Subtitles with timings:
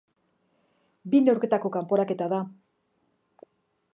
[1.13, 2.39] Bi neurketako kanporaketa da.